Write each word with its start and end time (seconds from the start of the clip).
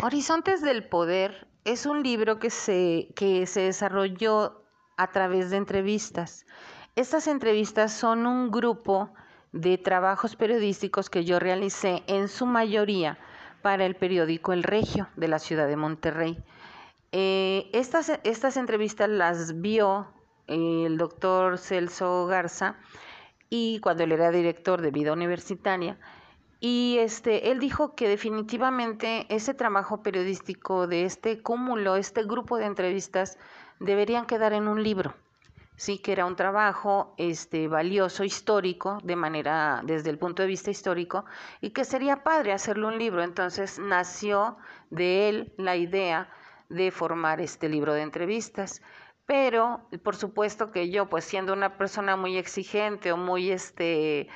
Horizontes 0.00 0.62
del 0.62 0.88
Poder 0.88 1.48
es 1.64 1.84
un 1.84 2.04
libro 2.04 2.38
que 2.38 2.50
se, 2.50 3.08
que 3.16 3.46
se 3.46 3.62
desarrolló 3.62 4.62
a 4.96 5.10
través 5.10 5.50
de 5.50 5.56
entrevistas. 5.56 6.46
Estas 6.94 7.26
entrevistas 7.26 7.92
son 7.92 8.26
un 8.26 8.52
grupo 8.52 9.12
de 9.50 9.76
trabajos 9.76 10.36
periodísticos 10.36 11.10
que 11.10 11.24
yo 11.24 11.40
realicé 11.40 12.04
en 12.06 12.28
su 12.28 12.46
mayoría 12.46 13.18
para 13.60 13.86
el 13.86 13.96
periódico 13.96 14.52
El 14.52 14.62
Regio 14.62 15.08
de 15.16 15.26
la 15.26 15.40
ciudad 15.40 15.66
de 15.66 15.76
Monterrey. 15.76 16.38
Eh, 17.10 17.68
estas, 17.72 18.20
estas 18.22 18.56
entrevistas 18.56 19.08
las 19.08 19.60
vio 19.60 20.06
el 20.46 20.96
doctor 20.96 21.58
Celso 21.58 22.26
Garza 22.26 22.76
y 23.50 23.80
cuando 23.80 24.04
él 24.04 24.12
era 24.12 24.30
director 24.30 24.80
de 24.80 24.92
vida 24.92 25.12
universitaria 25.12 25.98
y 26.60 26.96
este, 26.98 27.50
él 27.50 27.60
dijo 27.60 27.94
que 27.94 28.08
definitivamente 28.08 29.26
ese 29.28 29.54
trabajo 29.54 30.02
periodístico 30.02 30.86
de 30.88 31.04
este 31.04 31.40
cúmulo, 31.40 31.96
este 31.96 32.24
grupo 32.24 32.58
de 32.58 32.66
entrevistas, 32.66 33.38
deberían 33.78 34.26
quedar 34.26 34.52
en 34.52 34.66
un 34.66 34.82
libro. 34.82 35.14
Sí, 35.76 35.98
que 35.98 36.10
era 36.10 36.26
un 36.26 36.34
trabajo 36.34 37.14
este, 37.18 37.68
valioso, 37.68 38.24
histórico, 38.24 38.98
de 39.04 39.14
manera, 39.14 39.80
desde 39.84 40.10
el 40.10 40.18
punto 40.18 40.42
de 40.42 40.48
vista 40.48 40.72
histórico, 40.72 41.24
y 41.60 41.70
que 41.70 41.84
sería 41.84 42.24
padre 42.24 42.52
hacerlo 42.52 42.88
un 42.88 42.98
libro. 42.98 43.22
Entonces 43.22 43.78
nació 43.78 44.56
de 44.90 45.28
él 45.28 45.52
la 45.56 45.76
idea 45.76 46.28
de 46.68 46.90
formar 46.90 47.40
este 47.40 47.68
libro 47.68 47.94
de 47.94 48.02
entrevistas. 48.02 48.82
Pero, 49.26 49.86
por 50.02 50.16
supuesto 50.16 50.72
que 50.72 50.90
yo, 50.90 51.08
pues 51.08 51.24
siendo 51.24 51.52
una 51.52 51.78
persona 51.78 52.16
muy 52.16 52.36
exigente 52.36 53.12
o 53.12 53.16
muy 53.16 53.52
este, 53.52 54.28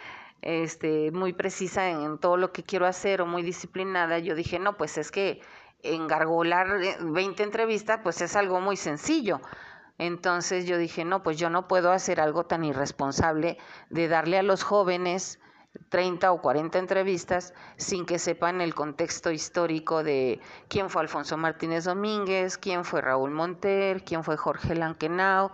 este, 0.43 1.11
muy 1.13 1.33
precisa 1.33 1.89
en, 1.89 2.19
todo 2.19 2.37
lo 2.37 2.53
que 2.53 2.65
quiero 2.65 2.87
hacer 2.87 3.23
o 3.23 3.27
muy 3.27 3.43
disciplinada, 3.43 4.19
yo 4.19 4.35
dije, 4.35 4.59
no, 4.59 4.77
pues 4.77 4.99
es 4.99 5.11
que 5.11 5.41
engargolar 5.83 6.79
20 7.01 7.43
entrevistas, 7.43 8.01
pues 8.03 8.21
es 8.21 8.37
algo 8.37 8.61
muy 8.61 8.77
sencillo. 8.77 9.41
Entonces 9.99 10.67
yo 10.67 10.79
dije, 10.79 11.05
no, 11.05 11.23
pues 11.23 11.39
yo 11.39 11.49
no 11.49 11.69
puedo 11.69 11.93
hacer 11.93 12.21
algo 12.21 12.45
tan 12.45 12.65
irresponsable 12.65 13.59
de 13.89 14.09
darle 14.09 14.39
a 14.39 14.43
los 14.43 14.63
jóvenes 14.65 15.39
30 15.89 16.33
o 16.33 16.43
40 16.43 16.79
entrevistas 16.79 17.55
sin 17.77 18.05
que 18.05 18.19
sepan 18.19 18.61
el 18.61 18.75
contexto 18.75 19.31
histórico 19.31 20.03
de 20.03 20.41
quién 20.69 20.91
fue 20.91 21.03
Alfonso 21.03 21.37
Martínez 21.37 21.85
Domínguez, 21.85 22.59
quién 22.59 22.85
fue 22.85 23.01
Raúl 23.01 23.31
Monter, 23.31 24.05
quién 24.05 24.23
fue 24.23 24.37
Jorge 24.37 24.75
Lankenau, 24.75 25.51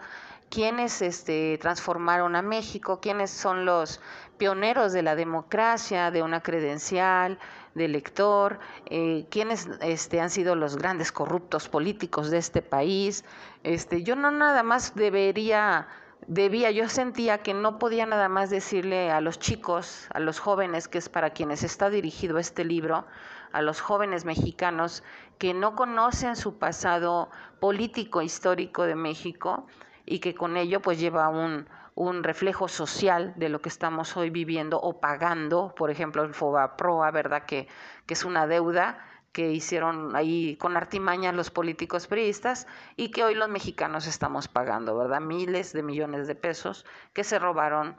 quiénes 0.51 1.03
este, 1.03 1.59
transformaron 1.59 2.37
a 2.37 2.43
México, 2.43 3.01
quiénes 3.01 3.31
son 3.31 3.65
los 3.65 4.01
pioneros 4.39 4.93
de 4.93 5.03
la 5.03 5.15
democracia, 5.17 6.11
de 6.11 6.23
una 6.23 6.43
credencial, 6.43 7.39
de 7.75 7.85
elector, 7.85 8.59
eh, 8.87 9.27
quiénes 9.31 9.69
este, 9.81 10.21
han 10.21 10.31
sido 10.31 10.55
los 10.55 10.77
grandes 10.77 11.13
corruptos 11.13 11.69
políticos 11.69 12.31
de 12.31 12.39
este 12.39 12.63
país. 12.63 13.25
Este, 13.63 14.03
yo 14.03 14.17
no 14.17 14.31
nada 14.31 14.63
más 14.63 14.95
debería, 14.95 15.89
debía, 16.27 16.71
yo 16.71 16.89
sentía 16.89 17.39
que 17.39 17.55
no 17.55 17.79
podía 17.79 18.07
nada 18.07 18.29
más 18.29 18.51
decirle 18.51 19.11
a 19.11 19.21
los 19.21 19.39
chicos, 19.39 20.09
a 20.13 20.21
los 20.21 20.39
jóvenes, 20.39 20.89
que 20.89 20.99
es 20.99 21.09
para 21.09 21.31
quienes 21.31 21.63
está 21.63 21.91
dirigido 21.91 22.39
este 22.39 22.65
libro, 22.65 23.07
a 23.53 23.63
los 23.63 23.81
jóvenes 23.81 24.25
mexicanos 24.25 25.03
que 25.39 25.55
no 25.55 25.75
conocen 25.75 26.37
su 26.37 26.59
pasado 26.59 27.31
político 27.61 28.23
histórico 28.23 28.83
de 28.85 28.95
México, 28.95 29.67
y 30.09 30.21
que 30.21 30.35
con 30.35 30.57
ello 30.57 30.81
pues 30.81 30.99
lleva 30.99 31.29
un, 31.29 31.69
un 31.95 32.23
reflejo 32.23 32.69
social 32.69 33.35
de 33.37 33.49
lo 33.49 33.61
que 33.61 33.69
estamos 33.69 34.17
hoy 34.17 34.31
viviendo 34.31 34.81
o 34.81 35.01
pagando, 35.01 35.75
por 35.77 35.91
ejemplo 35.91 36.23
el 36.23 36.35
FOBAPROA, 36.35 37.11
¿verdad? 37.11 37.45
Que, 37.45 37.69
que 38.07 38.15
es 38.15 38.25
una 38.25 38.47
deuda 38.47 39.05
que 39.33 39.53
hicieron 39.53 40.17
ahí 40.17 40.57
con 40.57 40.77
artimaña 40.77 41.33
los 41.33 41.51
políticos 41.51 42.07
periodistas 42.07 42.67
y 42.97 43.11
que 43.11 43.25
hoy 43.25 43.35
los 43.35 43.49
mexicanos 43.49 44.07
estamos 44.07 44.49
pagando, 44.49 44.97
¿verdad? 44.97 45.21
Miles 45.21 45.73
de 45.73 45.83
millones 45.83 46.27
de 46.27 46.35
pesos 46.35 46.87
que 47.13 47.25
se 47.25 47.39
robaron 47.39 47.97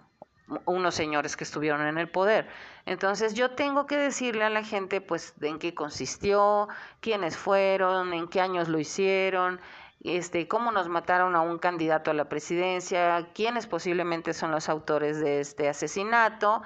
unos 0.66 0.96
señores 0.96 1.38
que 1.38 1.44
estuvieron 1.44 1.82
en 1.82 1.98
el 1.98 2.10
poder. 2.10 2.48
Entonces 2.86 3.34
yo 3.36 3.52
tengo 3.52 3.86
que 3.86 3.98
decirle 3.98 4.44
a 4.44 4.50
la 4.50 4.64
gente 4.64 5.02
pues 5.02 5.34
en 5.42 5.60
qué 5.60 5.74
consistió, 5.74 6.68
quiénes 7.02 7.38
fueron, 7.38 8.14
en 8.14 8.28
qué 8.28 8.42
años 8.42 8.68
lo 8.68 8.80
hicieron, 8.80 9.60
este, 10.04 10.48
cómo 10.48 10.72
nos 10.72 10.88
mataron 10.88 11.36
a 11.36 11.42
un 11.42 11.60
candidato 11.60 12.12
a 12.12 12.14
la 12.14 12.30
presidencia, 12.30 13.30
quiénes 13.34 13.68
posiblemente 13.68 14.34
son 14.34 14.52
los 14.52 14.70
autores 14.70 15.20
de 15.20 15.42
este 15.42 15.68
asesinato, 15.68 16.62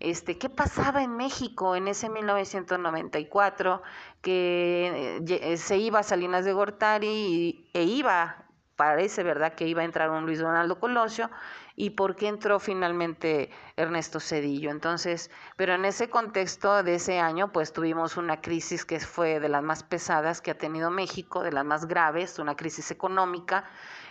este, 0.00 0.38
qué 0.38 0.50
pasaba 0.50 1.02
en 1.02 1.16
México 1.16 1.76
en 1.76 1.88
ese 1.88 2.10
1994, 2.10 3.82
que 4.20 5.20
eh, 5.26 5.56
se 5.56 5.78
iba 5.78 6.00
a 6.00 6.02
Salinas 6.02 6.44
de 6.44 6.52
Gortari 6.52 7.70
e 7.72 7.82
iba, 7.84 8.44
parece 8.76 9.22
verdad 9.22 9.54
que 9.54 9.66
iba 9.66 9.82
a 9.82 9.84
entrar 9.84 10.10
un 10.10 10.26
Luis 10.26 10.40
Donaldo 10.40 10.78
Colosio, 10.78 11.30
y 11.76 11.90
por 11.90 12.14
qué 12.14 12.28
entró 12.28 12.60
finalmente 12.60 13.50
Ernesto 13.76 14.20
Cedillo. 14.20 14.70
Entonces, 14.70 15.30
pero 15.56 15.74
en 15.74 15.84
ese 15.84 16.08
contexto 16.08 16.82
de 16.82 16.96
ese 16.96 17.18
año, 17.18 17.52
pues 17.52 17.72
tuvimos 17.72 18.16
una 18.16 18.40
crisis 18.40 18.84
que 18.84 19.00
fue 19.00 19.40
de 19.40 19.48
las 19.48 19.62
más 19.62 19.82
pesadas 19.82 20.40
que 20.40 20.52
ha 20.52 20.58
tenido 20.58 20.90
México, 20.90 21.42
de 21.42 21.52
las 21.52 21.64
más 21.64 21.86
graves, 21.86 22.38
una 22.38 22.56
crisis 22.56 22.90
económica, 22.90 23.64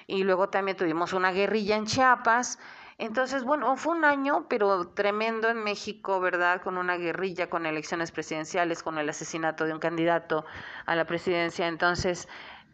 y 0.08 0.24
luego 0.24 0.50
también 0.50 0.76
tuvimos 0.76 1.14
una 1.14 1.32
guerrilla 1.32 1.78
en 1.78 1.86
Chiapas. 1.86 2.60
Entonces, 2.98 3.44
bueno, 3.44 3.76
fue 3.78 3.96
un 3.96 4.06
año, 4.06 4.46
pero 4.50 4.90
tremendo 4.90 5.50
en 5.50 5.64
México, 5.64 6.20
¿verdad? 6.20 6.62
Con 6.62 6.78
una 6.78 6.98
guerrilla, 6.98 7.50
con 7.50 7.66
elecciones 7.66 8.12
presidenciales, 8.12 8.84
con 8.84 8.98
el 8.98 9.10
asesinato 9.10 9.66
de 9.66 9.74
un 9.74 9.80
candidato 9.80 10.46
a 10.86 10.96
la 10.96 11.06
presidencia. 11.06 11.68
Entonces, 11.68 12.28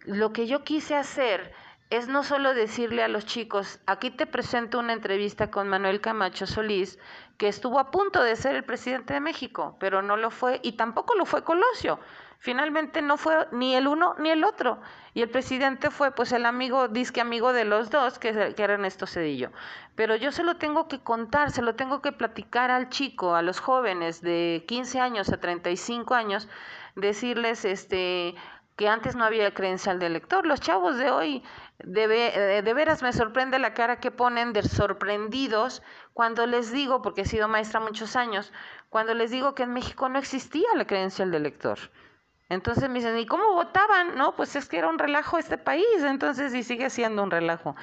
lo 0.06 0.34
que 0.34 0.48
yo 0.48 0.64
quise 0.64 0.96
hacer 0.96 1.54
es 1.90 2.08
no 2.08 2.24
solo 2.24 2.54
decirle 2.54 3.04
a 3.04 3.08
los 3.08 3.26
chicos, 3.26 3.80
aquí 3.88 4.12
te 4.12 4.28
presento 4.28 4.78
una 4.78 4.94
entrevista 4.94 5.50
con 5.50 5.68
Manuel 5.68 6.02
Camacho 6.02 6.46
Solís, 6.46 7.00
que 7.38 7.48
estuvo 7.48 7.80
a 7.80 7.90
punto 7.90 8.22
de 8.22 8.36
ser 8.36 8.56
el 8.56 8.64
presidente 8.64 9.16
de 9.16 9.20
México, 9.20 9.76
pero 9.80 10.02
no 10.04 10.16
lo 10.16 10.30
fue 10.30 10.60
y 10.62 10.74
tampoco 10.74 11.16
lo 11.16 11.26
fue 11.26 11.44
Colosio. 11.44 12.00
Finalmente 12.38 13.02
no 13.02 13.18
fue 13.18 13.48
ni 13.52 13.76
el 13.76 13.88
uno 13.88 14.16
ni 14.20 14.30
el 14.30 14.44
otro. 14.44 14.80
Y 15.14 15.22
el 15.22 15.30
presidente 15.30 15.90
fue 15.90 16.12
pues 16.12 16.32
el 16.32 16.46
amigo, 16.46 16.88
disque 16.88 17.20
amigo 17.20 17.52
de 17.52 17.66
los 17.66 17.90
dos, 17.90 18.18
que, 18.18 18.54
que 18.56 18.64
era 18.64 18.76
Ernesto 18.76 19.08
Cedillo. 19.08 19.52
Pero 19.96 20.16
yo 20.16 20.32
se 20.32 20.44
lo 20.44 20.56
tengo 20.56 20.88
que 20.88 21.00
contar, 21.02 21.52
se 21.52 21.62
lo 21.62 21.76
tengo 21.76 22.02
que 22.02 22.14
platicar 22.14 22.72
al 22.72 22.90
chico, 22.90 23.36
a 23.36 23.42
los 23.42 23.60
jóvenes 23.60 24.22
de 24.22 24.64
15 24.68 25.00
años 25.02 25.30
a 25.30 25.40
35 25.42 26.14
años, 26.14 26.48
decirles, 26.96 27.66
este, 27.66 28.36
que 28.80 28.88
antes 28.88 29.18
no 29.18 29.26
había 29.26 29.54
credencial 29.54 30.00
de 30.00 30.10
lector. 30.10 30.46
Los 30.46 30.62
chavos 30.62 30.98
de 30.98 31.12
hoy, 31.12 31.44
de, 31.84 32.58
eh, 32.58 32.62
de, 32.62 32.74
veras 32.74 33.02
me 33.02 33.14
sorprende 33.14 33.58
la 33.58 33.74
cara 33.74 34.00
que 34.00 34.12
ponen 34.12 34.54
de 34.54 34.64
sorprendidos 34.64 35.82
cuando 36.14 36.46
les 36.46 36.72
digo, 36.72 37.02
porque 37.02 37.22
he 37.22 37.26
sido 37.26 37.48
maestra 37.48 37.80
muchos 37.80 38.16
años, 38.16 38.52
cuando 38.90 39.14
les 39.14 39.32
digo 39.32 39.56
que 39.56 39.64
en 39.64 39.74
México 39.74 40.10
no 40.10 40.20
existía 40.20 40.68
la 40.76 40.86
credencial 40.86 41.32
de 41.32 41.40
lector. 41.40 41.80
Entonces 42.50 42.90
me 42.90 42.96
dicen, 42.96 43.18
¿y 43.18 43.26
cómo 43.26 43.54
votaban? 43.54 44.18
No, 44.18 44.36
pues 44.36 44.56
es 44.56 44.68
que 44.68 44.80
era 44.80 44.90
un 44.90 44.98
relajo 44.98 45.38
este 45.38 45.58
país, 45.58 45.86
entonces 46.04 46.54
y 46.54 46.64
sigue 46.64 46.90
siendo 46.90 47.24
un 47.24 47.32
relajo. 47.32 47.76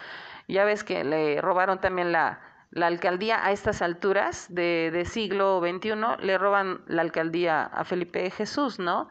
Ya 0.49 0.65
ves 0.65 0.85
que 0.85 1.05
le 1.05 1.41
robaron 1.41 1.81
también 1.81 2.13
la, 2.13 2.41
la 2.71 2.89
alcaldía 2.89 3.45
a 3.45 3.53
estas 3.53 3.81
alturas 3.81 4.47
de, 4.53 4.91
de 4.93 5.05
siglo 5.05 5.61
XXI, 5.61 5.95
le 6.21 6.37
roban 6.37 6.83
la 6.87 7.03
alcaldía 7.03 7.63
a 7.63 7.85
Felipe 7.85 8.31
Jesús, 8.31 8.79
¿no? 8.79 9.09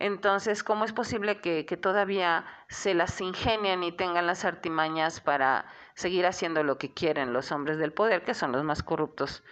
Entonces, 0.00 0.62
¿cómo 0.62 0.84
es 0.84 0.92
posible 0.92 1.40
que, 1.40 1.64
todavía 1.80 2.44
se 2.68 2.94
las 2.94 3.20
ingenien 3.20 3.82
y 3.82 3.90
tengan 3.90 4.26
las 4.26 4.44
artimañas 4.44 5.20
para 5.20 5.66
seguir 5.94 6.24
haciendo 6.26 6.62
lo 6.62 6.78
que 6.78 6.92
quieren 6.92 7.32
los 7.32 7.50
hombres 7.50 7.78
del 7.78 7.92
poder, 7.92 8.22
que 8.22 8.34
son 8.34 8.52
los 8.52 8.62
más 8.62 8.82
corruptos 8.82 9.42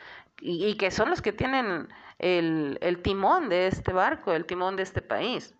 y, 0.41 0.77
que 0.77 0.91
son 0.91 1.11
los 1.11 1.21
que 1.21 1.33
tienen 1.33 1.89
el, 2.19 2.79
el 2.81 3.03
timón 3.03 3.49
de 3.49 3.67
este 3.67 3.93
barco, 3.93 4.33
el 4.33 4.45
timón 4.45 4.77
de 4.77 4.85
este 4.85 5.03
país? 5.03 5.53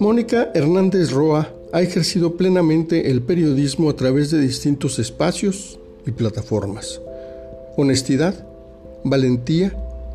Mónica 0.00 0.50
Hernández 0.54 1.12
Roa 1.12 1.52
ha 1.72 1.82
ejercido 1.82 2.36
plenamente 2.36 3.10
el 3.10 3.22
periodismo 3.22 3.90
a 3.90 3.94
través 3.94 4.30
de 4.32 4.40
distintos 4.40 4.98
espacios 4.98 5.78
y 6.04 6.10
plataformas. 6.10 7.00
Honestidad, 7.76 8.34
valentía 9.04 9.72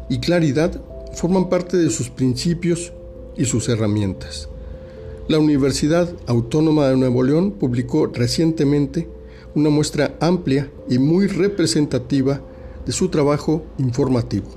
y 0.10 0.20
claridad 0.20 0.82
forman 1.14 1.50
parte 1.50 1.78
de 1.78 1.90
sus 1.90 2.10
principios 2.10 2.94
y 3.38 3.46
sus 3.46 3.70
herramientas. 3.70 4.50
La 5.28 5.40
Universidad 5.40 6.10
Autónoma 6.28 6.88
de 6.88 6.98
Nuevo 6.98 7.24
León 7.24 7.52
publicó 7.52 8.08
recientemente 8.08 9.10
una 9.56 9.70
muestra 9.70 10.16
amplia 10.20 10.70
y 10.90 11.00
muy 11.00 11.28
representativa 11.28 12.42
de 12.86 12.92
su 12.92 13.10
trabajo 13.10 13.66
informativo. 13.78 14.48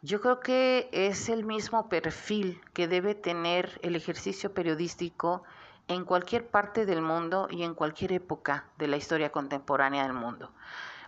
Yo 0.00 0.20
creo 0.20 0.38
que 0.38 0.88
es 0.92 1.28
el 1.28 1.44
mismo 1.44 1.88
perfil 1.88 2.60
que 2.72 2.86
debe 2.86 3.16
tener 3.16 3.80
el 3.82 3.96
ejercicio 3.96 4.54
periodístico 4.54 5.42
en 5.88 6.04
cualquier 6.04 6.46
parte 6.48 6.86
del 6.86 7.02
mundo 7.02 7.48
y 7.50 7.62
en 7.62 7.74
cualquier 7.74 8.12
época 8.12 8.64
de 8.78 8.88
la 8.88 8.96
historia 8.96 9.30
contemporánea 9.30 10.02
del 10.02 10.12
mundo. 10.14 10.50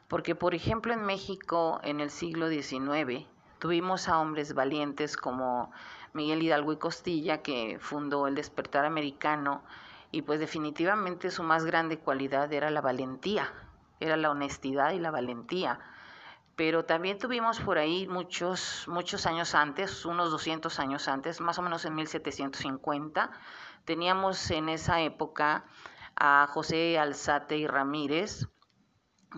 porque 0.08 0.34
por 0.34 0.54
ejemplo 0.54 0.94
en 0.94 1.04
México 1.04 1.80
en 1.84 2.00
el 2.00 2.10
siglo 2.10 2.48
XIX 2.48 3.26
tuvimos 3.58 4.08
a 4.08 4.18
hombres 4.18 4.54
valientes 4.54 5.18
como 5.18 5.70
Miguel 6.12 6.42
Hidalgo 6.42 6.72
y 6.72 6.76
Costilla, 6.76 7.42
que 7.42 7.78
fundó 7.80 8.26
el 8.26 8.34
despertar 8.34 8.84
americano, 8.84 9.62
y 10.10 10.22
pues 10.22 10.40
definitivamente 10.40 11.30
su 11.30 11.42
más 11.42 11.64
grande 11.64 11.98
cualidad 11.98 12.52
era 12.52 12.70
la 12.70 12.80
valentía, 12.80 13.52
era 14.00 14.16
la 14.16 14.30
honestidad 14.30 14.92
y 14.92 14.98
la 14.98 15.10
valentía. 15.10 15.80
Pero 16.56 16.84
también 16.84 17.18
tuvimos 17.18 17.60
por 17.60 17.78
ahí 17.78 18.08
muchos, 18.08 18.84
muchos 18.88 19.26
años 19.26 19.54
antes, 19.54 20.04
unos 20.04 20.30
200 20.30 20.80
años 20.80 21.06
antes, 21.06 21.40
más 21.40 21.58
o 21.58 21.62
menos 21.62 21.84
en 21.84 21.94
1750, 21.94 23.30
teníamos 23.88 24.50
en 24.50 24.68
esa 24.68 25.00
época 25.00 25.64
a 26.14 26.46
José 26.50 26.98
Alzate 26.98 27.56
y 27.56 27.66
Ramírez, 27.66 28.46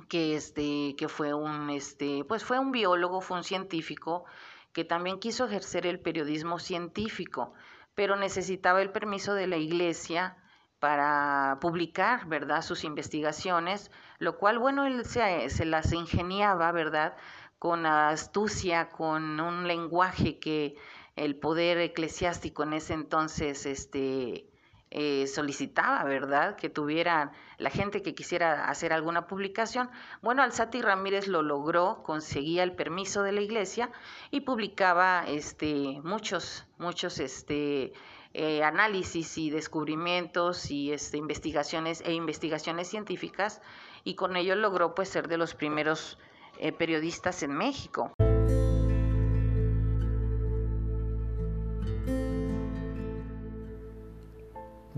que, 0.09 0.35
este, 0.35 0.97
que 0.99 1.09
fue, 1.09 1.35
un, 1.35 1.71
este, 1.71 2.25
pues 2.25 2.43
fue 2.43 2.59
un 2.59 2.73
biólogo, 2.73 3.21
fue 3.21 3.37
un 3.37 3.45
científico, 3.45 4.25
que 4.73 4.85
también 4.85 5.21
quiso 5.21 5.45
ejercer 5.45 5.87
el 5.87 6.01
periodismo 6.01 6.59
científico, 6.59 7.53
pero 7.95 8.17
necesitaba 8.17 8.83
el 8.83 8.91
permiso 8.91 9.35
de 9.35 9.47
la 9.47 9.57
iglesia 9.57 10.37
para 10.81 11.59
publicar, 11.61 12.27
¿verdad?, 12.27 12.63
sus 12.63 12.83
investigaciones, 12.83 13.93
lo 14.19 14.37
cual, 14.37 14.59
bueno, 14.59 14.85
él 14.85 15.05
se, 15.05 15.49
se 15.49 15.65
las 15.65 15.93
ingeniaba, 15.93 16.73
¿verdad?, 16.73 17.17
con 17.61 17.87
astucia, 17.87 18.89
con 18.89 19.39
un 19.39 19.69
lenguaje 19.69 20.41
que 20.41 20.75
el 21.21 21.37
poder 21.37 21.79
eclesiástico 21.79 22.63
en 22.63 22.73
ese 22.73 22.95
entonces 22.95 23.67
este, 23.67 24.47
eh, 24.91 25.27
solicitaba, 25.27 26.03
¿verdad?, 26.05 26.57
que 26.57 26.71
tuvieran 26.71 27.31
la 27.59 27.69
gente 27.69 28.01
que 28.01 28.15
quisiera 28.15 28.65
hacer 28.65 28.95
alguna 28.95 29.27
publicación. 29.27 29.91
Bueno, 30.23 30.43
Alzati 30.43 30.81
Ramírez 30.81 31.29
lo 31.29 31.43
logró, 31.43 32.03
conseguía 32.05 32.63
el 32.63 32.75
permiso 32.75 33.23
de 33.23 33.33
la 33.33 33.43
iglesia 33.43 33.91
y 34.31 34.41
publicaba 34.41 35.25
este, 35.29 36.01
muchos, 36.03 36.67
muchos 36.79 37.19
este, 37.19 37.93
eh, 38.33 38.63
análisis 38.63 39.37
y 39.37 39.51
descubrimientos 39.51 40.71
y 40.71 40.91
este, 40.91 41.19
investigaciones 41.19 42.01
e 42.01 42.15
investigaciones 42.15 42.89
científicas 42.89 43.61
y 44.05 44.15
con 44.15 44.37
ello 44.37 44.55
logró 44.55 44.95
pues 44.95 45.11
ser 45.11 45.29
de 45.29 45.37
los 45.37 45.55
primeros 45.55 46.19
eh, 46.59 46.73
periodistas 46.73 47.43
en 47.43 47.53
México. 47.53 48.15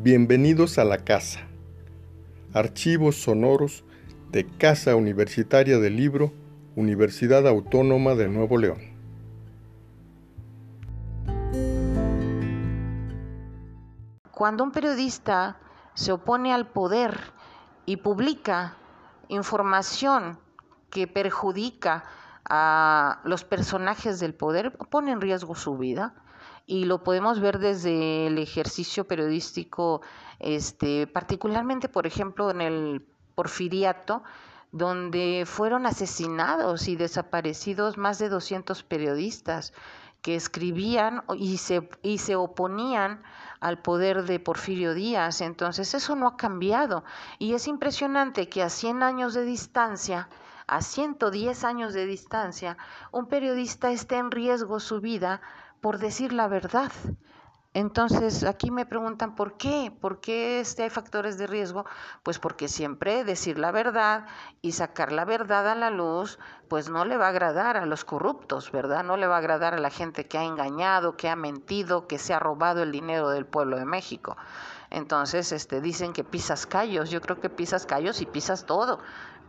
Bienvenidos 0.05 0.79
a 0.79 0.85
la 0.85 0.99
casa. 0.99 1.43
Archivos 2.53 3.23
sonoros 3.23 3.85
de 4.33 4.45
Casa 4.45 4.97
Universitaria 4.97 5.79
del 5.79 5.95
Libro, 5.95 6.33
Universidad 6.75 7.47
Autónoma 7.47 8.17
de 8.17 8.27
Nuevo 8.27 8.59
León. 8.59 8.81
Cuando 14.33 14.65
un 14.65 14.73
periodista 14.73 15.61
se 15.95 16.11
opone 16.11 16.53
al 16.53 16.67
poder 16.67 17.17
y 17.87 17.99
publica 17.99 18.75
información 19.29 20.37
que 20.91 21.07
perjudica 21.07 22.03
a 22.51 23.21
los 23.23 23.45
personajes 23.45 24.19
del 24.19 24.35
poder, 24.35 24.73
pone 24.73 25.13
en 25.13 25.21
riesgo 25.21 25.55
su 25.55 25.79
vida 25.79 26.13
y 26.67 26.85
lo 26.85 27.03
podemos 27.03 27.41
ver 27.41 27.59
desde 27.59 28.27
el 28.27 28.39
ejercicio 28.39 29.07
periodístico, 29.07 30.03
este, 30.39 31.07
particularmente, 31.07 31.89
por 31.89 32.07
ejemplo, 32.07 32.51
en 32.51 32.61
el 32.61 33.07
porfiriato, 33.35 34.23
donde 34.71 35.45
fueron 35.47 35.87
asesinados 35.87 36.89
y 36.89 36.97
desaparecidos 36.97 37.99
más 37.99 38.19
de 38.19 38.29
200 38.29 38.83
periodistas 38.85 39.73
que 40.23 40.37
escribían 40.37 41.25
y 41.37 41.59
se, 41.59 41.89
y 42.03 42.19
se 42.19 42.37
oponían 42.37 43.23
al 43.61 43.83
poder 43.83 44.23
de 44.23 44.39
Porfirio 44.39 44.95
Díaz. 44.95 45.41
Entonces 45.41 45.95
eso 45.95 46.17
no 46.17 46.29
ha 46.29 46.37
cambiado. 46.37 47.05
Y 47.39 47.55
es 47.55 47.67
impresionante 47.67 48.49
que 48.49 48.63
a 48.63 48.71
100 48.71 49.03
años 49.03 49.35
de 49.35 49.45
distancia, 49.45 50.29
a 50.69 50.81
110 50.81 51.65
años 51.65 51.93
de 51.93 52.07
distancia, 52.07 52.79
un 53.11 53.27
periodista 53.27 53.91
esté 53.91 54.17
en 54.17 54.31
riesgo 54.31 54.81
su 54.81 55.01
vida 55.01 55.41
por 55.83 55.99
decir 55.99 56.33
la 56.33 56.49
verdad. 56.49 56.93
Entonces, 57.75 58.45
aquí 58.45 58.71
me 58.71 58.87
preguntan 58.87 59.35
por 59.35 59.57
qué, 59.57 59.91
por 60.01 60.21
qué 60.21 60.61
este 60.61 60.85
hay 60.85 60.91
factores 60.91 61.39
de 61.39 61.47
riesgo, 61.47 61.87
pues 62.23 62.39
porque 62.39 62.69
siempre 62.69 63.25
decir 63.25 63.59
la 63.59 63.73
verdad 63.73 64.27
y 64.61 64.73
sacar 64.73 65.11
la 65.11 65.25
verdad 65.25 65.67
a 65.67 65.75
la 65.75 65.91
luz, 65.91 66.39
pues 66.69 66.89
no 66.89 67.05
le 67.05 67.17
va 67.17 67.27
a 67.27 67.31
agradar 67.31 67.79
a 67.79 67.87
los 67.87 68.05
corruptos, 68.05 68.71
¿verdad? 68.71 69.03
No 69.03 69.17
le 69.17 69.27
va 69.27 69.37
a 69.37 69.39
agradar 69.39 69.75
a 69.75 69.81
la 69.81 69.91
gente 69.91 70.27
que 70.29 70.39
ha 70.39 70.45
engañado, 70.45 71.17
que 71.17 71.31
ha 71.31 71.37
mentido, 71.37 72.07
que 72.07 72.19
se 72.19 72.35
ha 72.35 72.39
robado 72.39 72.83
el 72.83 72.93
dinero 72.93 73.31
del 73.31 73.47
pueblo 73.47 73.79
de 73.79 73.87
México. 73.87 74.37
Entonces, 74.91 75.51
este 75.53 75.81
dicen 75.81 76.13
que 76.13 76.23
pisas 76.23 76.67
callos, 76.67 77.09
yo 77.09 77.23
creo 77.23 77.41
que 77.41 77.49
pisas 77.49 77.87
callos 77.87 78.21
y 78.21 78.27
pisas 78.27 78.67
todo, 78.67 79.01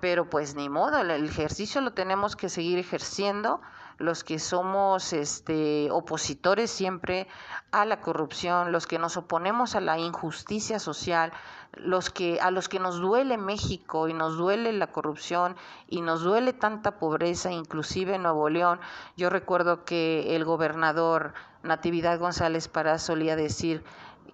pero 0.04 0.30
pues 0.30 0.54
ni 0.56 0.68
modo, 0.68 0.98
el 0.98 1.24
ejercicio 1.24 1.80
lo 1.80 1.94
tenemos 1.94 2.36
que 2.36 2.50
seguir 2.50 2.78
ejerciendo 2.78 3.62
los 4.00 4.26
que 4.26 4.38
somos 4.38 5.14
este, 5.14 5.90
opositores 5.92 6.72
siempre 6.72 7.26
a 7.72 7.86
la 7.86 8.02
corrupción, 8.02 8.74
los 8.74 8.86
que 8.86 9.00
nos 9.00 9.16
oponemos 9.16 9.76
a 9.76 9.80
la 9.80 9.98
injusticia 9.98 10.78
social, 10.80 11.32
los 11.78 12.10
que, 12.10 12.42
a 12.42 12.52
los 12.52 12.68
que 12.68 12.80
nos 12.80 13.00
duele 13.00 13.38
México 13.38 14.10
y 14.10 14.14
nos 14.14 14.36
duele 14.36 14.74
la 14.74 14.88
corrupción 14.88 15.56
y 15.88 16.02
nos 16.02 16.22
duele 16.22 16.52
tanta 16.52 17.00
pobreza, 17.00 17.54
inclusive 17.54 18.16
en 18.16 18.24
Nuevo 18.24 18.50
León. 18.50 18.82
Yo 19.16 19.30
recuerdo 19.30 19.86
que 19.86 20.36
el 20.36 20.44
gobernador 20.44 21.34
Natividad 21.64 22.20
González 22.20 22.68
Pará 22.68 22.98
solía 22.98 23.38
decir 23.38 23.86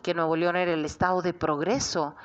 que 0.02 0.16
Nuevo 0.16 0.36
León 0.36 0.56
era 0.56 0.74
el 0.74 0.86
estado 0.86 1.22
de 1.22 1.34
progreso, 1.34 2.16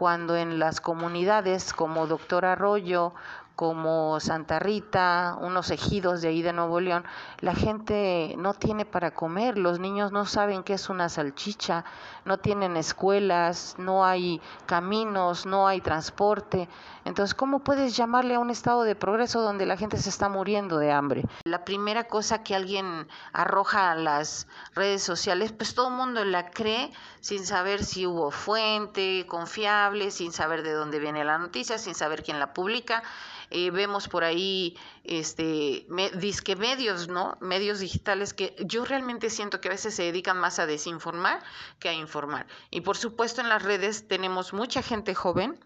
cuando 0.00 0.34
en 0.34 0.58
las 0.58 0.80
comunidades 0.80 1.74
como 1.74 2.06
Doctor 2.06 2.46
Arroyo 2.46 3.12
como 3.60 4.18
Santa 4.20 4.58
Rita, 4.58 5.36
unos 5.38 5.70
ejidos 5.70 6.22
de 6.22 6.28
ahí 6.28 6.40
de 6.40 6.54
Nuevo 6.54 6.80
León, 6.80 7.04
la 7.40 7.54
gente 7.54 8.34
no 8.38 8.54
tiene 8.54 8.86
para 8.86 9.10
comer, 9.10 9.58
los 9.58 9.78
niños 9.78 10.12
no 10.12 10.24
saben 10.24 10.62
qué 10.62 10.72
es 10.72 10.88
una 10.88 11.10
salchicha, 11.10 11.84
no 12.24 12.38
tienen 12.38 12.78
escuelas, 12.78 13.74
no 13.76 14.02
hay 14.06 14.40
caminos, 14.64 15.44
no 15.44 15.68
hay 15.68 15.82
transporte. 15.82 16.70
Entonces, 17.04 17.34
¿cómo 17.34 17.58
puedes 17.58 17.94
llamarle 17.98 18.36
a 18.36 18.38
un 18.38 18.48
estado 18.48 18.82
de 18.82 18.94
progreso 18.94 19.42
donde 19.42 19.66
la 19.66 19.76
gente 19.76 19.98
se 19.98 20.08
está 20.08 20.30
muriendo 20.30 20.78
de 20.78 20.92
hambre? 20.92 21.24
La 21.44 21.66
primera 21.66 22.04
cosa 22.04 22.42
que 22.42 22.54
alguien 22.54 23.08
arroja 23.34 23.90
a 23.90 23.94
las 23.94 24.46
redes 24.74 25.02
sociales, 25.02 25.52
pues 25.52 25.74
todo 25.74 25.88
el 25.88 25.96
mundo 25.96 26.24
la 26.24 26.50
cree 26.50 26.92
sin 27.20 27.44
saber 27.44 27.84
si 27.84 28.06
hubo 28.06 28.30
fuente 28.30 29.26
confiable, 29.28 30.10
sin 30.10 30.32
saber 30.32 30.62
de 30.62 30.72
dónde 30.72 30.98
viene 30.98 31.24
la 31.24 31.36
noticia, 31.36 31.76
sin 31.76 31.94
saber 31.94 32.22
quién 32.22 32.38
la 32.38 32.54
publica. 32.54 33.02
Eh, 33.50 33.70
vemos 33.70 34.08
por 34.08 34.24
ahí 34.24 34.76
este 35.04 35.86
disque 36.14 36.56
medios, 36.56 37.08
¿no? 37.08 37.36
Medios 37.40 37.80
digitales 37.80 38.32
que 38.32 38.54
yo 38.64 38.84
realmente 38.84 39.28
siento 39.28 39.60
que 39.60 39.68
a 39.68 39.72
veces 39.72 39.94
se 39.94 40.04
dedican 40.04 40.38
más 40.38 40.58
a 40.58 40.66
desinformar 40.66 41.42
que 41.78 41.88
a 41.88 41.92
informar. 41.92 42.46
Y 42.70 42.82
por 42.82 42.96
supuesto 42.96 43.40
en 43.40 43.48
las 43.48 43.62
redes 43.62 44.06
tenemos 44.06 44.52
mucha 44.52 44.82
gente 44.82 45.14
joven 45.14 45.58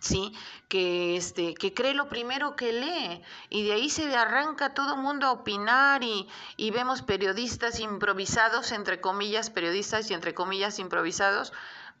¿sí? 0.00 0.32
Que, 0.68 1.16
este, 1.16 1.54
que 1.54 1.72
cree 1.72 1.94
lo 1.94 2.08
primero 2.08 2.56
que 2.56 2.72
lee 2.72 3.22
y 3.48 3.64
de 3.64 3.72
ahí 3.72 3.90
se 3.90 4.14
arranca 4.16 4.74
todo 4.74 4.94
el 4.94 5.00
mundo 5.00 5.26
a 5.26 5.32
opinar 5.32 6.02
y, 6.02 6.28
y, 6.56 6.70
vemos 6.70 7.02
periodistas 7.02 7.78
improvisados, 7.80 8.72
entre 8.72 9.00
comillas, 9.00 9.50
periodistas 9.50 10.10
y 10.10 10.14
entre 10.14 10.34
comillas 10.34 10.78
improvisados, 10.78 11.52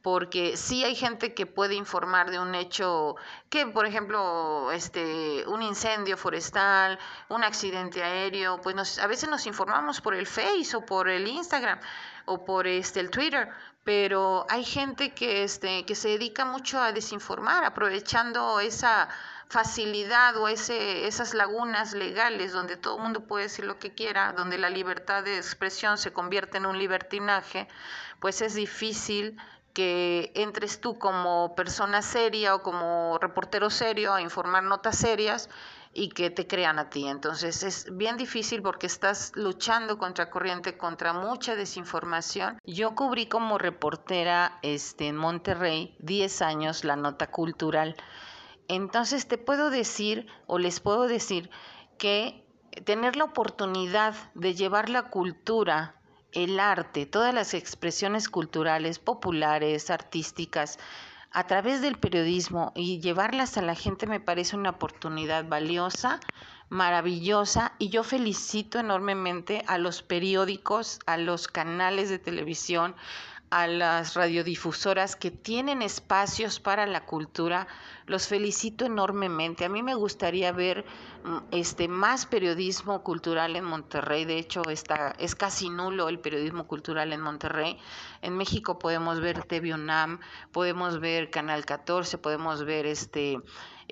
porque 0.02 0.56
sí 0.56 0.82
hay 0.84 0.94
gente 0.94 1.34
que 1.34 1.46
puede 1.46 1.74
informar 1.74 2.30
de 2.30 2.38
un 2.38 2.54
hecho 2.54 3.16
que, 3.50 3.66
por 3.66 3.86
ejemplo, 3.86 4.72
este, 4.72 5.44
un 5.46 5.62
incendio 5.62 6.16
forestal, 6.16 6.98
un 7.28 7.44
accidente 7.44 8.02
aéreo, 8.02 8.60
pues 8.62 8.74
nos, 8.74 8.98
a 8.98 9.06
veces 9.06 9.28
nos 9.28 9.46
informamos 9.46 10.00
por 10.00 10.14
el 10.14 10.26
Face 10.26 10.74
o 10.74 10.86
por 10.86 11.08
el 11.08 11.28
Instagram 11.28 11.78
o 12.24 12.44
por 12.44 12.66
este, 12.66 13.00
el 13.00 13.10
Twitter, 13.10 13.50
pero 13.84 14.46
hay 14.48 14.64
gente 14.64 15.12
que, 15.12 15.44
este, 15.44 15.84
que 15.84 15.94
se 15.94 16.08
dedica 16.08 16.44
mucho 16.44 16.80
a 16.80 16.92
desinformar, 16.92 17.64
aprovechando 17.64 18.60
esa 18.60 19.08
facilidad 19.48 20.36
o 20.36 20.46
ese, 20.48 21.08
esas 21.08 21.34
lagunas 21.34 21.92
legales 21.92 22.52
donde 22.52 22.76
todo 22.76 22.96
el 22.96 23.02
mundo 23.02 23.26
puede 23.26 23.44
decir 23.44 23.64
lo 23.64 23.78
que 23.78 23.92
quiera, 23.92 24.32
donde 24.32 24.58
la 24.58 24.70
libertad 24.70 25.24
de 25.24 25.36
expresión 25.36 25.98
se 25.98 26.12
convierte 26.12 26.58
en 26.58 26.66
un 26.66 26.78
libertinaje, 26.78 27.66
pues 28.20 28.42
es 28.42 28.54
difícil 28.54 29.36
que 29.72 30.32
entres 30.34 30.80
tú 30.80 30.98
como 30.98 31.54
persona 31.54 32.02
seria 32.02 32.54
o 32.54 32.62
como 32.62 33.18
reportero 33.18 33.70
serio 33.70 34.12
a 34.12 34.22
informar 34.22 34.64
notas 34.64 34.96
serias 34.96 35.48
y 35.92 36.10
que 36.10 36.30
te 36.30 36.46
crean 36.46 36.78
a 36.78 36.90
ti. 36.90 37.06
Entonces 37.06 37.62
es 37.62 37.96
bien 37.96 38.16
difícil 38.16 38.62
porque 38.62 38.86
estás 38.86 39.32
luchando 39.34 39.98
contra 39.98 40.30
corriente, 40.30 40.76
contra 40.76 41.12
mucha 41.12 41.56
desinformación. 41.56 42.58
Yo 42.64 42.94
cubrí 42.94 43.26
como 43.26 43.58
reportera 43.58 44.58
este, 44.62 45.08
en 45.08 45.16
Monterrey 45.16 45.96
10 46.00 46.42
años 46.42 46.84
la 46.84 46.96
nota 46.96 47.30
cultural 47.30 47.96
Entonces 48.68 49.26
te 49.26 49.38
puedo 49.38 49.70
decir 49.70 50.26
o 50.46 50.58
les 50.58 50.80
puedo 50.80 51.08
decir 51.08 51.50
que 51.98 52.46
tener 52.84 53.16
la 53.16 53.24
oportunidad 53.24 54.14
de 54.34 54.54
llevar 54.54 54.88
la 54.88 55.10
cultura, 55.10 55.99
el 56.32 56.60
arte, 56.60 57.06
todas 57.06 57.34
las 57.34 57.54
expresiones 57.54 58.28
culturales, 58.28 58.98
populares, 58.98 59.90
artísticas, 59.90 60.78
a 61.32 61.46
través 61.46 61.80
del 61.80 61.96
periodismo 61.96 62.72
y 62.74 63.00
llevarlas 63.00 63.56
a 63.56 63.62
la 63.62 63.74
gente 63.74 64.06
me 64.06 64.18
parece 64.18 64.56
una 64.56 64.70
oportunidad 64.70 65.46
valiosa, 65.46 66.18
maravillosa 66.68 67.72
y 67.78 67.88
yo 67.88 68.02
felicito 68.02 68.78
enormemente 68.78 69.62
a 69.66 69.78
los 69.78 70.02
periódicos, 70.02 70.98
a 71.06 71.16
los 71.16 71.46
canales 71.46 72.08
de 72.08 72.18
televisión, 72.18 72.96
a 73.50 73.66
las 73.66 74.14
radiodifusoras 74.14 75.16
que 75.16 75.32
tienen 75.32 75.82
espacios 75.82 76.60
para 76.60 76.86
la 76.86 77.04
cultura, 77.04 77.66
los 78.06 78.28
felicito 78.28 78.84
enormemente. 78.84 79.64
A 79.64 79.68
mí 79.68 79.82
me 79.82 79.96
gustaría 79.96 80.52
ver 80.52 80.84
mm, 81.24 81.38
este 81.50 81.88
más 81.88 82.26
periodismo 82.26 83.02
cultural 83.02 83.56
en 83.56 83.64
Monterrey. 83.64 84.24
De 84.24 84.38
hecho, 84.38 84.62
está, 84.70 85.16
es 85.18 85.34
casi 85.34 85.68
nulo 85.68 86.08
el 86.08 86.20
periodismo 86.20 86.68
cultural 86.68 87.12
en 87.12 87.20
Monterrey. 87.20 87.76
En 88.22 88.36
México 88.36 88.78
podemos 88.78 89.20
ver 89.20 89.42
TV 89.42 89.74
UNAM, 89.74 90.20
podemos 90.52 91.00
ver 91.00 91.30
Canal 91.30 91.64
14, 91.64 92.18
podemos 92.18 92.64
ver 92.64 92.86
este 92.86 93.40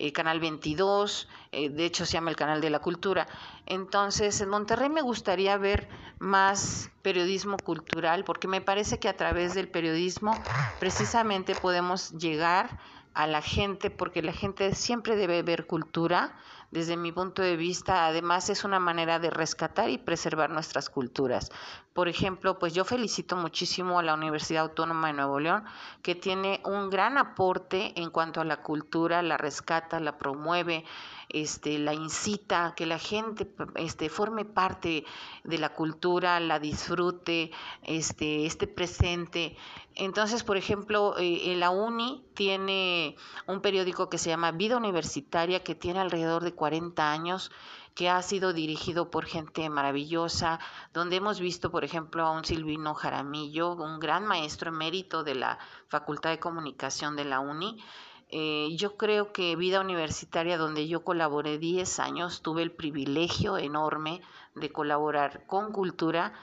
eh, 0.00 0.12
Canal 0.12 0.38
22, 0.38 1.28
eh, 1.50 1.71
de 1.71 1.85
hecho 1.85 2.07
se 2.07 2.12
llama 2.12 2.31
el 2.31 2.37
Canal 2.37 2.61
de 2.61 2.71
la 2.71 2.78
Cultura. 2.78 3.26
Entonces, 3.67 4.40
en 4.40 4.49
Monterrey 4.49 4.88
me 4.88 5.02
gustaría 5.02 5.57
ver 5.57 5.88
más 6.21 6.90
periodismo 7.02 7.57
cultural, 7.57 8.25
porque 8.25 8.47
me 8.47 8.61
parece 8.61 8.99
que 8.99 9.09
a 9.09 9.17
través 9.17 9.55
del 9.55 9.69
periodismo 9.69 10.33
precisamente 10.78 11.55
podemos 11.55 12.12
llegar 12.12 12.78
a 13.14 13.26
la 13.26 13.43
gente, 13.43 13.90
porque 13.90 14.23
la 14.23 14.33
gente 14.33 14.75
siempre 14.76 15.17
debe 15.17 15.43
ver 15.43 15.67
cultura, 15.67 16.37
desde 16.71 16.97
mi 16.97 17.13
punto 17.13 17.43
de 17.43 17.57
vista, 17.57 18.07
además 18.07 18.51
es 18.51 18.65
una 18.65 18.79
manera 18.79 19.19
de 19.19 19.31
rescatar 19.31 19.89
y 19.89 19.99
preservar 19.99 20.51
nuestras 20.51 20.91
culturas. 20.91 21.51
Por 21.95 22.09
ejemplo, 22.09 22.59
pues 22.59 22.75
yo 22.75 22.85
felicito 22.85 23.37
muchísimo 23.37 23.99
a 23.99 24.03
la 24.03 24.15
Universidad 24.15 24.65
Autónoma 24.65 25.09
de 25.09 25.15
Nuevo 25.15 25.41
León, 25.41 25.65
que 26.03 26.15
tiene 26.15 26.61
un 26.65 26.91
gran 26.91 27.19
aporte 27.19 27.93
en 28.01 28.11
cuanto 28.11 28.41
a 28.41 28.45
la 28.45 28.63
cultura, 28.63 29.23
la 29.23 29.37
rescata, 29.37 29.99
la 29.99 30.19
promueve, 30.19 30.85
este, 31.29 31.79
la 31.79 31.95
incita 31.95 32.67
a 32.67 32.75
que 32.75 32.87
la 32.87 32.99
gente 32.99 33.51
este, 33.75 34.09
forme 34.09 34.45
parte 34.45 35.05
de 35.45 35.59
la 35.59 35.75
cultura, 35.75 36.41
la 36.41 36.59
disfrute, 36.59 37.51
este, 37.83 38.47
esté 38.47 38.67
presente. 38.67 39.57
Entonces, 39.95 40.45
por 40.45 40.57
ejemplo, 40.57 41.17
eh, 41.19 41.55
la 41.57 41.71
UNI 41.71 42.25
tiene 42.35 43.17
un 43.49 43.61
periódico 43.61 44.09
que 44.09 44.17
se 44.17 44.31
llama 44.31 44.53
Vida 44.53 44.77
Universitaria, 44.77 45.65
que 45.65 45.75
tiene 45.75 45.99
alrededor 45.99 46.45
de 46.45 46.55
40 46.59 47.11
años 47.11 47.50
que 47.95 48.11
ha 48.11 48.21
sido 48.23 48.53
dirigido 48.53 49.11
por 49.11 49.25
gente 49.25 49.69
maravillosa, 49.71 50.61
donde 50.93 51.17
hemos 51.17 51.41
visto, 51.41 51.71
por 51.71 51.85
ejemplo, 51.85 52.27
a 52.27 52.33
un 52.33 52.45
Silvino 52.45 52.95
Jaramillo, 52.95 53.73
un 53.73 53.99
gran 53.99 54.27
maestro 54.27 54.69
emérito 54.69 55.25
de 55.25 55.35
la 55.35 55.59
Facultad 55.88 56.31
de 56.31 56.38
Comunicación 56.38 57.17
de 57.17 57.25
la 57.25 57.41
UNI, 57.41 57.83
eh, 58.31 58.77
yo 58.77 58.97
creo 58.97 59.33
que 59.33 59.57
vida 59.57 59.81
universitaria, 59.81 60.59
donde 60.59 60.87
yo 60.87 61.03
colaboré 61.03 61.59
10 61.59 61.99
años, 61.99 62.43
tuve 62.43 62.62
el 62.62 62.71
privilegio 62.71 63.57
enorme 63.57 64.21
de 64.55 64.71
colaborar 64.71 65.47
con 65.47 65.73
cultura. 65.73 66.35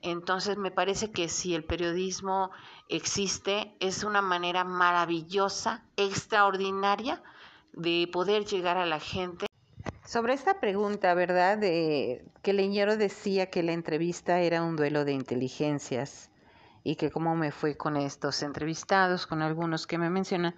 Entonces 0.00 0.56
me 0.56 0.70
parece 0.70 1.12
que 1.12 1.28
si 1.28 1.54
el 1.54 1.64
periodismo 1.64 2.50
existe, 2.88 3.76
es 3.80 4.04
una 4.04 4.22
manera 4.22 4.64
maravillosa, 4.64 5.84
extraordinaria 5.96 7.22
de 7.72 8.08
poder 8.10 8.46
llegar 8.46 8.78
a 8.78 8.86
la 8.86 9.00
gente. 9.00 9.46
Sobre 10.04 10.34
esta 10.34 10.60
pregunta, 10.60 11.14
¿verdad? 11.14 11.56
De 11.56 12.26
que 12.42 12.52
Leñero 12.52 12.98
decía 12.98 13.48
que 13.48 13.62
la 13.62 13.72
entrevista 13.72 14.40
era 14.40 14.62
un 14.62 14.76
duelo 14.76 15.06
de 15.06 15.12
inteligencias 15.12 16.30
y 16.82 16.96
que 16.96 17.10
cómo 17.10 17.34
me 17.34 17.50
fue 17.50 17.78
con 17.78 17.96
estos 17.96 18.42
entrevistados, 18.42 19.26
con 19.26 19.40
algunos 19.40 19.86
que 19.86 19.96
me 19.96 20.10
mencionan. 20.10 20.54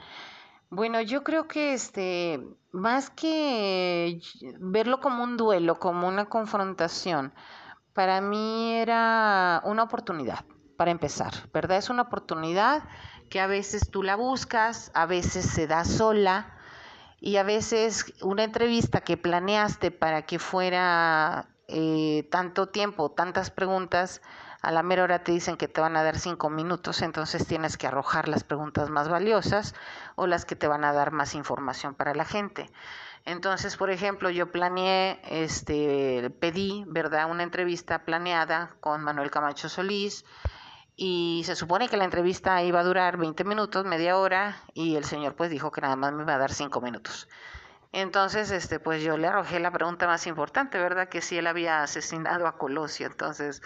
Bueno, 0.68 1.00
yo 1.00 1.22
creo 1.22 1.46
que 1.46 1.74
este, 1.74 2.42
más 2.72 3.08
que 3.10 4.20
verlo 4.58 4.98
como 4.98 5.22
un 5.22 5.36
duelo, 5.36 5.78
como 5.78 6.08
una 6.08 6.28
confrontación, 6.28 7.32
para 7.92 8.20
mí 8.20 8.74
era 8.74 9.62
una 9.64 9.84
oportunidad 9.84 10.44
para 10.76 10.90
empezar, 10.90 11.32
¿verdad? 11.54 11.78
Es 11.78 11.88
una 11.88 12.02
oportunidad 12.02 12.82
que 13.30 13.38
a 13.38 13.46
veces 13.46 13.90
tú 13.92 14.02
la 14.02 14.16
buscas, 14.16 14.90
a 14.92 15.06
veces 15.06 15.46
se 15.46 15.68
da 15.68 15.84
sola 15.84 16.55
y 17.20 17.36
a 17.36 17.42
veces 17.42 18.12
una 18.22 18.44
entrevista 18.44 19.00
que 19.00 19.16
planeaste 19.16 19.90
para 19.90 20.22
que 20.22 20.38
fuera 20.38 21.48
eh, 21.68 22.28
tanto 22.30 22.68
tiempo, 22.68 23.10
tantas 23.10 23.50
preguntas, 23.50 24.22
a 24.62 24.72
la 24.72 24.82
mera 24.82 25.04
hora 25.04 25.22
te 25.22 25.32
dicen 25.32 25.56
que 25.56 25.68
te 25.68 25.80
van 25.80 25.96
a 25.96 26.02
dar 26.02 26.18
cinco 26.18 26.50
minutos, 26.50 27.02
entonces 27.02 27.46
tienes 27.46 27.76
que 27.76 27.86
arrojar 27.86 28.28
las 28.28 28.42
preguntas 28.42 28.90
más 28.90 29.08
valiosas 29.08 29.74
o 30.16 30.26
las 30.26 30.44
que 30.44 30.56
te 30.56 30.66
van 30.66 30.84
a 30.84 30.92
dar 30.92 31.12
más 31.12 31.34
información 31.34 31.94
para 31.94 32.14
la 32.14 32.24
gente. 32.24 32.70
Entonces, 33.24 33.76
por 33.76 33.90
ejemplo, 33.90 34.30
yo 34.30 34.50
planeé, 34.52 35.20
este, 35.24 36.30
pedí, 36.40 36.84
¿verdad?, 36.86 37.30
una 37.30 37.42
entrevista 37.42 38.04
planeada 38.04 38.76
con 38.80 39.02
Manuel 39.02 39.30
Camacho 39.30 39.68
Solís 39.68 40.24
y 40.96 41.42
se 41.44 41.54
supone 41.56 41.88
que 41.88 41.98
la 41.98 42.04
entrevista 42.04 42.62
iba 42.62 42.80
a 42.80 42.84
durar 42.84 43.18
20 43.18 43.44
minutos, 43.44 43.84
media 43.84 44.16
hora, 44.16 44.62
y 44.72 44.96
el 44.96 45.04
señor 45.04 45.36
pues 45.36 45.50
dijo 45.50 45.70
que 45.70 45.82
nada 45.82 45.96
más 45.96 46.12
me 46.12 46.22
iba 46.22 46.34
a 46.34 46.38
dar 46.38 46.52
cinco 46.52 46.80
minutos. 46.80 47.28
Entonces, 47.92 48.50
este, 48.50 48.80
pues 48.80 49.02
yo 49.02 49.16
le 49.16 49.26
arrojé 49.28 49.60
la 49.60 49.70
pregunta 49.70 50.06
más 50.06 50.26
importante, 50.26 50.78
¿verdad? 50.78 51.08
Que 51.08 51.20
si 51.20 51.38
él 51.38 51.46
había 51.46 51.82
asesinado 51.82 52.46
a 52.46 52.58
Colosio. 52.58 53.06
Entonces, 53.06 53.62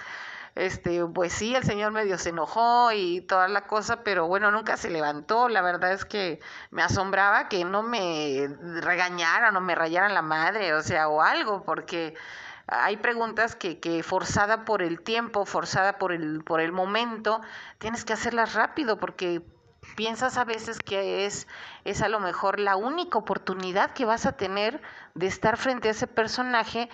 este, 0.54 1.04
pues 1.06 1.32
sí, 1.32 1.54
el 1.54 1.64
señor 1.64 1.92
medio 1.92 2.18
se 2.18 2.30
enojó 2.30 2.92
y 2.92 3.22
toda 3.22 3.49
la 3.49 3.66
cosa, 3.66 4.02
pero 4.04 4.26
bueno, 4.26 4.50
nunca 4.50 4.76
se 4.76 4.90
levantó. 4.90 5.49
La 5.49 5.62
verdad 5.62 5.92
es 5.92 6.04
que 6.04 6.40
me 6.70 6.82
asombraba 6.82 7.49
que 7.49 7.64
no 7.64 7.82
me 7.82 8.49
regañaran 8.82 9.56
o 9.56 9.60
me 9.60 9.75
rayaran 9.75 10.14
la 10.14 10.22
madre, 10.22 10.75
o 10.75 10.82
sea, 10.82 11.08
o 11.08 11.22
algo, 11.22 11.64
porque 11.64 12.14
hay 12.71 12.97
preguntas 12.97 13.57
que, 13.57 14.03
forzada 14.03 14.65
por 14.65 14.83
el 14.83 15.00
tiempo, 15.00 15.45
forzada 15.45 15.99
por 15.99 16.12
el, 16.12 16.45
por 16.45 16.61
el 16.61 16.73
momento, 16.73 17.41
tienes 17.79 18.05
que 18.05 18.12
hacerlas 18.12 18.55
rápido 18.55 18.99
porque 18.99 19.43
piensas 19.97 20.37
a 20.37 20.45
veces 20.45 20.79
que 20.79 21.27
es, 21.27 21.49
es 21.85 22.03
a 22.03 22.09
lo 22.09 22.21
mejor 22.21 22.61
la 22.61 22.77
única 22.77 23.19
oportunidad 23.19 23.93
que 23.93 24.05
vas 24.05 24.25
a 24.27 24.33
tener 24.33 24.81
de 25.15 25.27
estar 25.27 25.57
frente 25.57 25.89
a 25.89 25.91
ese 25.93 26.07
personaje 26.07 26.89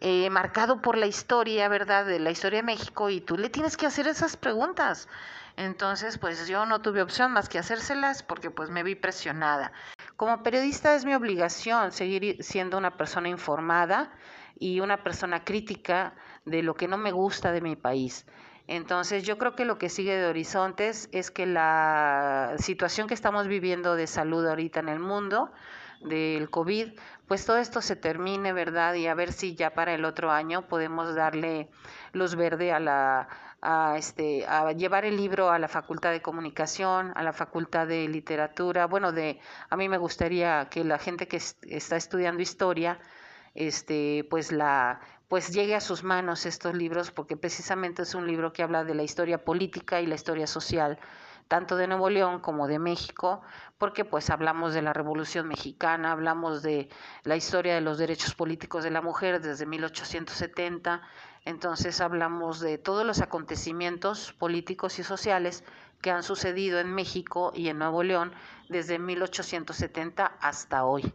eh, 0.00 0.30
marcado 0.30 0.80
por 0.82 0.96
la 0.96 1.06
historia, 1.06 1.68
¿verdad? 1.68 2.04
De 2.04 2.18
la 2.18 2.30
historia 2.30 2.58
de 2.58 2.66
México 2.66 3.10
y 3.10 3.20
tú 3.20 3.36
le 3.36 3.48
tienes 3.48 3.76
que 3.76 3.86
hacer 3.86 4.06
esas 4.06 4.36
preguntas. 4.36 5.08
Entonces, 5.56 6.18
pues 6.18 6.46
yo 6.46 6.66
no 6.66 6.82
tuve 6.82 7.00
opción 7.00 7.32
más 7.32 7.48
que 7.48 7.58
hacérselas 7.58 8.22
porque 8.22 8.50
pues 8.50 8.68
me 8.68 8.82
vi 8.82 8.94
presionada. 8.94 9.72
Como 10.16 10.42
periodista 10.42 10.94
es 10.94 11.04
mi 11.06 11.14
obligación 11.14 11.92
seguir 11.92 12.42
siendo 12.44 12.76
una 12.76 12.96
persona 12.96 13.28
informada 13.28 14.12
y 14.58 14.80
una 14.80 15.02
persona 15.02 15.44
crítica 15.44 16.14
de 16.44 16.62
lo 16.62 16.74
que 16.74 16.88
no 16.88 16.98
me 16.98 17.12
gusta 17.12 17.52
de 17.52 17.60
mi 17.60 17.76
país. 17.76 18.26
Entonces 18.68 19.22
yo 19.22 19.38
creo 19.38 19.54
que 19.54 19.64
lo 19.64 19.78
que 19.78 19.88
sigue 19.88 20.16
de 20.16 20.26
Horizontes 20.26 21.08
es 21.12 21.30
que 21.30 21.46
la 21.46 22.54
situación 22.58 23.06
que 23.06 23.14
estamos 23.14 23.46
viviendo 23.46 23.94
de 23.94 24.06
salud 24.06 24.46
ahorita 24.46 24.80
en 24.80 24.88
el 24.88 24.98
mundo, 24.98 25.52
del 26.00 26.50
COVID, 26.50 26.98
pues 27.26 27.46
todo 27.46 27.58
esto 27.58 27.80
se 27.80 27.96
termine, 27.96 28.52
¿verdad? 28.52 28.94
Y 28.94 29.06
a 29.06 29.14
ver 29.14 29.32
si 29.32 29.54
ya 29.54 29.70
para 29.74 29.94
el 29.94 30.04
otro 30.04 30.30
año 30.30 30.68
podemos 30.68 31.14
darle 31.14 31.68
luz 32.12 32.34
verde 32.34 32.72
a 32.72 32.80
la 32.80 33.28
a 33.62 33.96
este 33.96 34.46
a 34.46 34.72
llevar 34.72 35.04
el 35.06 35.16
libro 35.16 35.50
a 35.50 35.58
la 35.58 35.68
Facultad 35.68 36.12
de 36.12 36.20
Comunicación, 36.20 37.12
a 37.16 37.22
la 37.22 37.32
Facultad 37.32 37.86
de 37.86 38.06
Literatura. 38.08 38.86
Bueno, 38.86 39.12
de 39.12 39.40
a 39.70 39.76
mí 39.76 39.88
me 39.88 39.98
gustaría 39.98 40.68
que 40.70 40.84
la 40.84 40.98
gente 40.98 41.26
que 41.26 41.36
está 41.36 41.96
estudiando 41.96 42.42
historia 42.42 42.98
este 43.56 44.26
pues 44.30 44.52
la 44.52 45.00
pues 45.28 45.52
llegue 45.52 45.74
a 45.74 45.80
sus 45.80 46.04
manos 46.04 46.46
estos 46.46 46.74
libros 46.74 47.10
porque 47.10 47.36
precisamente 47.36 48.02
es 48.02 48.14
un 48.14 48.26
libro 48.26 48.52
que 48.52 48.62
habla 48.62 48.84
de 48.84 48.94
la 48.94 49.02
historia 49.02 49.44
política 49.44 50.00
y 50.00 50.06
la 50.06 50.14
historia 50.14 50.46
social 50.46 50.98
tanto 51.48 51.76
de 51.76 51.86
Nuevo 51.86 52.10
León 52.10 52.40
como 52.40 52.66
de 52.66 52.78
México, 52.78 53.40
porque 53.78 54.04
pues 54.04 54.30
hablamos 54.30 54.74
de 54.74 54.82
la 54.82 54.92
Revolución 54.92 55.46
Mexicana, 55.46 56.12
hablamos 56.12 56.62
de 56.62 56.88
la 57.22 57.36
historia 57.36 57.74
de 57.74 57.80
los 57.80 57.98
derechos 57.98 58.34
políticos 58.34 58.82
de 58.82 58.90
la 58.90 59.00
mujer 59.00 59.40
desde 59.40 59.66
1870, 59.66 61.02
entonces 61.44 62.00
hablamos 62.00 62.60
de 62.60 62.78
todos 62.78 63.06
los 63.06 63.20
acontecimientos 63.20 64.32
políticos 64.32 64.98
y 64.98 65.04
sociales 65.04 65.62
que 66.00 66.10
han 66.10 66.24
sucedido 66.24 66.80
en 66.80 66.92
México 66.92 67.52
y 67.54 67.68
en 67.68 67.78
Nuevo 67.78 68.02
León 68.02 68.32
desde 68.68 68.98
1870 68.98 70.26
hasta 70.40 70.84
hoy. 70.84 71.14